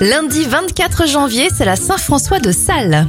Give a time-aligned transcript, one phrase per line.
[0.00, 3.06] Lundi 24 janvier, c'est la Saint-François de Sales.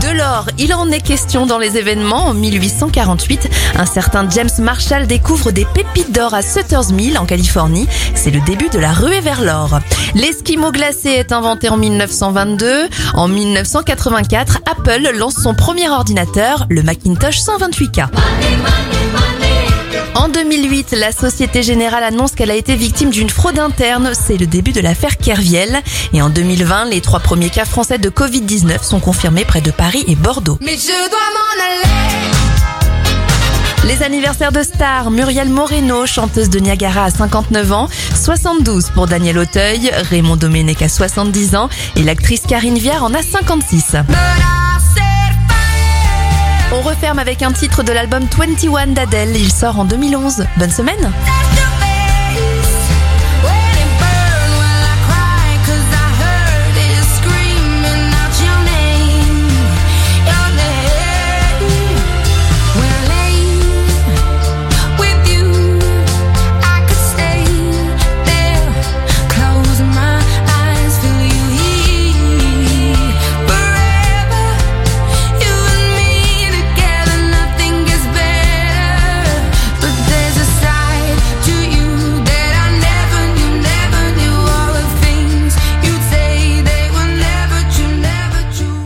[0.00, 2.26] De l'or, il en est question dans les événements.
[2.28, 7.88] En 1848, un certain James Marshall découvre des pépites d'or à Sutter's Mill en Californie.
[8.14, 9.80] C'est le début de la ruée vers l'or.
[10.14, 12.88] L'esquimau glacé est inventé en 1922.
[13.14, 18.06] En 1984, Apple lance son premier ordinateur, le Macintosh 128K.
[20.14, 24.12] En 2008, la Société Générale annonce qu'elle a été victime d'une fraude interne.
[24.14, 25.82] C'est le début de l'affaire Kerviel.
[26.12, 30.04] Et en 2020, les trois premiers cas français de Covid-19 sont confirmés près de Paris
[30.06, 30.58] et Bordeaux.
[30.60, 32.24] Mais je dois m'en aller.
[33.86, 39.36] Les anniversaires de stars, Muriel Moreno, chanteuse de Niagara à 59 ans, 72 pour Daniel
[39.36, 43.96] Auteuil, Raymond Domenech à 70 ans et l'actrice Karine Viard en a 56.
[46.76, 50.44] On referme avec un titre de l'album 21 d'Adèle, il sort en 2011.
[50.56, 51.12] Bonne semaine